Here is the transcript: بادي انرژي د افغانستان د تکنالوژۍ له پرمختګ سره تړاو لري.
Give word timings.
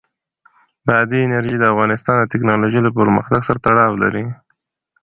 بادي 0.85 1.19
انرژي 1.23 1.55
د 1.59 1.63
افغانستان 1.73 2.15
د 2.19 2.23
تکنالوژۍ 2.33 2.79
له 2.83 2.91
پرمختګ 2.99 3.39
سره 3.47 3.63
تړاو 3.65 3.93
لري. 4.03 4.25